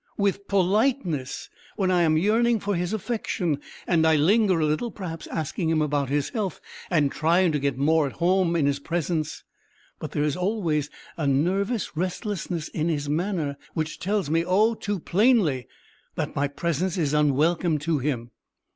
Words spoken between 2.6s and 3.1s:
his